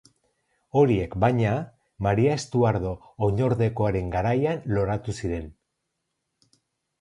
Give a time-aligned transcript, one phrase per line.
[0.79, 1.51] Horiek, baina,
[2.07, 2.93] Maria Estuardo
[3.27, 5.47] oinordekoaren garaian loratu ziren.